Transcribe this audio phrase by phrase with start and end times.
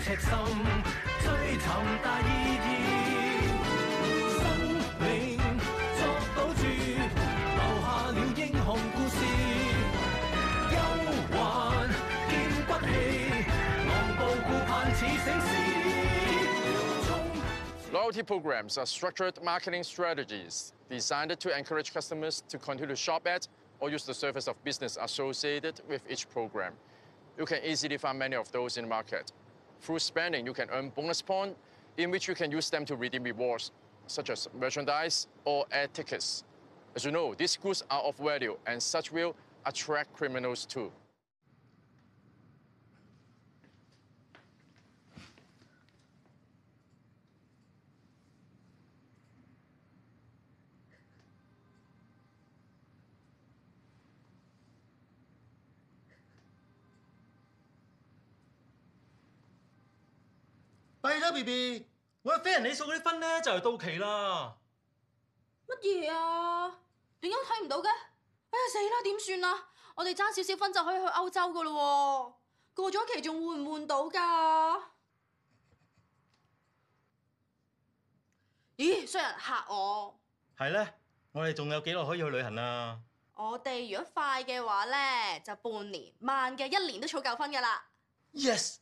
[0.00, 0.30] 赤心，
[1.22, 1.58] 追尋
[2.04, 2.30] 大意
[2.62, 2.64] 義。
[4.38, 4.42] 生
[5.00, 5.02] 命
[5.98, 6.00] 作
[6.36, 6.66] 賭注，留
[7.82, 9.20] 下了英雄故事。
[10.70, 10.72] 憂
[11.34, 11.36] 患
[12.28, 12.30] 見
[12.64, 12.88] 骨氣，
[13.88, 15.44] 昂步顧盼似醒獅。
[17.92, 23.48] Loyalty programs are structured marketing strategies designed to encourage customers to continue to shop at
[23.80, 26.74] or use the service of business associated with each program.
[27.36, 29.32] You can easily find many of those in the market.
[29.80, 31.56] Through spending, you can earn bonus points,
[31.96, 33.70] in which you can use them to redeem rewards,
[34.06, 36.44] such as merchandise or air tickets.
[36.94, 40.92] As you know, these goods are of value, and such will attract criminals too.
[61.08, 61.88] 系啦，B B，
[62.22, 64.54] 我嘅飞人你數嗰啲分咧就嚟到期啦。
[65.66, 66.78] 乜嘢啊？
[67.22, 67.86] 點解睇唔到嘅？
[67.86, 69.02] 哎呀，死啦！
[69.02, 69.68] 點算啊？
[69.94, 72.32] 我哋爭少少分就可以去歐洲噶啦，喎。
[72.74, 74.80] 過咗期仲換唔換到㗎？
[78.76, 80.20] 咦，衰人嚇我。
[80.58, 80.94] 係咧，
[81.32, 83.00] 我哋仲有幾耐可以去旅行啊？
[83.34, 87.88] 我哋如果快嘅話咧，就半年；慢嘅一年都儲夠分㗎啦。
[88.34, 88.76] Yes。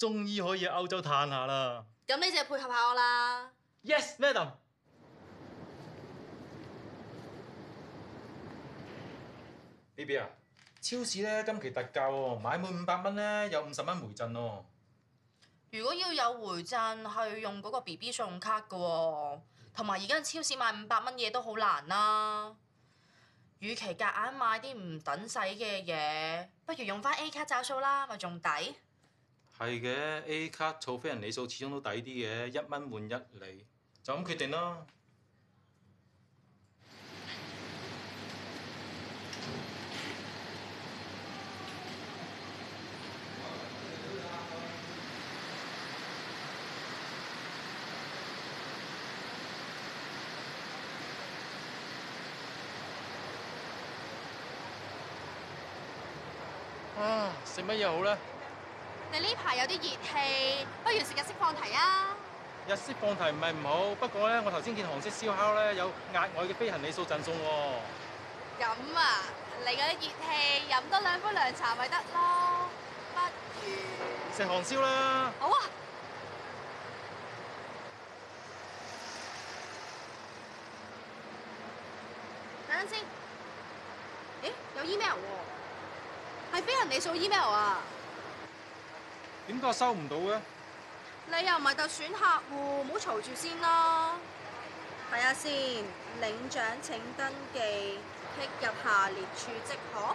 [0.00, 1.84] 終於可以去歐洲嘆下啦！
[2.06, 3.52] 咁你就配合下我啦。
[3.84, 4.48] Yes, madam。
[9.94, 10.26] B B 啊，
[10.80, 14.62] 超市咧今期特價喎，買滿五百蚊咧有五十蚊回贈喎。
[15.72, 19.40] 如果要有回贈，係用嗰個 B B 信用卡噶喎，
[19.74, 22.56] 同埋而家喺超市買五百蚊嘢都好難啦。
[23.58, 28.48] 與其夹硬買啲唔等使嘅嘢，不如用翻 A 卡找數啦，咪仲抵？
[29.62, 29.94] 系嘅
[30.24, 33.66] ，A 卡儲飛人理數始終都抵啲嘅，一蚊換一理，
[34.02, 34.86] 就咁決定咯。
[56.98, 58.16] 啊，食乜嘢好咧？
[59.12, 62.14] 你呢排有啲熱氣，不如食日式放題啊！
[62.68, 68.62] 日式放題唔係唔好，不過咧，我頭先見韓式燒烤咧有額外嘅飛行理數贈送喎。
[68.62, 69.22] 咁啊，
[69.66, 72.68] 嚟啲熱氣，飲多兩杯涼茶咪得咯。
[73.12, 75.32] 不如食韓燒啦。
[75.40, 75.58] 好啊。
[82.68, 83.00] 等等先。
[84.44, 85.14] 咦，有 email
[86.54, 87.80] 喎，係飛行禮數 email 啊！
[89.50, 90.38] 點解收唔到嘅？
[91.26, 94.14] 你又唔係特選客户，唔好嘈住先咯。
[95.12, 97.58] 睇下先，領獎請登記，
[98.38, 100.10] 剔入下列處即可。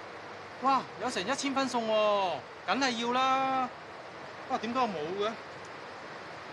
[0.65, 0.81] 哇！
[1.01, 3.67] 有成一千分送喎，梗係要啦。
[4.51, 4.57] 哇！
[4.57, 4.87] 點解冇
[5.19, 5.31] 嘅？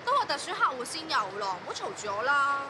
[0.04, 2.62] 都係特選客户先有咯，唔好嘈住我啦。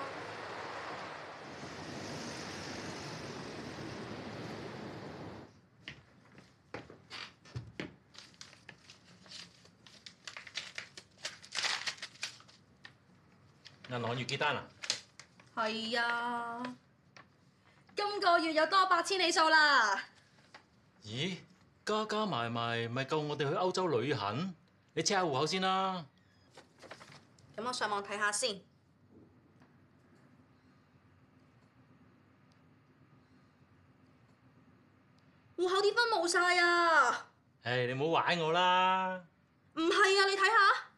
[13.93, 14.65] 阿行月結單啊，
[15.69, 16.63] 系啊，
[17.95, 20.03] 今個月有多百千里數啦。
[21.05, 21.37] 咦？
[21.85, 24.55] 加加埋埋咪夠我哋去歐洲旅行？
[24.95, 26.03] 你 check 下户口先啦。
[27.55, 28.59] 咁我上網睇下先。
[35.57, 37.27] 户口啲分冇晒啊！
[37.65, 39.23] 唉，你唔好玩我啦。
[39.75, 40.89] 唔係啊，你睇下。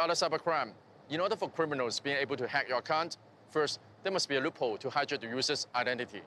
[0.00, 0.72] other cybercrime,
[1.10, 3.16] in order for criminals being able to hack your account,
[3.50, 6.22] first there must be a loophole to hijack the user's identity.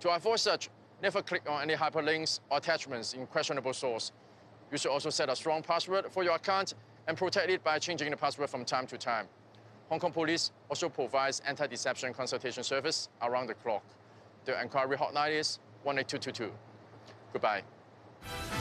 [0.00, 0.70] To avoid such,
[1.02, 4.12] never click on any hyperlinks or attachments in questionable source.
[4.72, 6.72] You should also set a strong password for your account
[7.08, 9.26] and protect it by changing the password from time to time.
[9.90, 13.82] Hong Kong Police also provides anti-deception consultation service around the clock.
[14.46, 16.50] The inquiry hotline is 18222.
[17.32, 18.57] Goodbye.